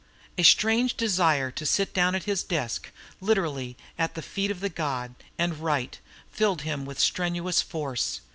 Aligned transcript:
A 0.35 0.41
strange 0.41 0.97
desire 0.97 1.51
to 1.51 1.63
sit 1.63 1.93
down 1.93 2.15
at 2.15 2.23
his 2.23 2.41
desk 2.41 2.91
literally 3.19 3.77
at 3.99 4.15
the 4.15 4.23
feet 4.23 4.49
of 4.49 4.59
the 4.59 4.67
god 4.67 5.13
and 5.37 5.59
write, 5.59 5.99
filled 6.31 6.63
him 6.63 6.85
with 6.85 6.99
strenuous 6.99 7.61
force. 7.61 8.21